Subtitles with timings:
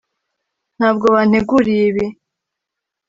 [0.77, 2.05] ntabwo wanteguriye ibi.